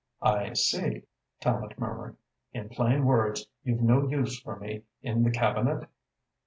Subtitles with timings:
[0.23, 1.03] "I see,"
[1.39, 2.17] Tallente murmured.
[2.53, 5.87] "In plain words, you've no use for me in the Cabinet?"